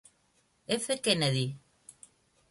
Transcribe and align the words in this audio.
F. 0.67 0.99
Kennedy. 1.03 1.59